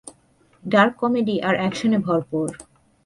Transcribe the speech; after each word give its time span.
Dark 0.63 0.93
comedy 0.99 1.35
আর 1.41 1.55
একশনে 1.57 1.97
ভরপুর। 1.97 2.47